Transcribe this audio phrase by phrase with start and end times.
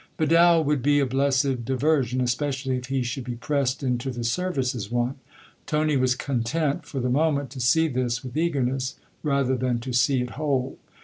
[0.17, 4.73] Vidal would be a blessed diversion especially if he should be pressed into the service
[4.73, 5.13] as one:
[5.67, 10.19] Tony was content for the moment to see this with eagerness rather than to see
[10.19, 10.79] it whole.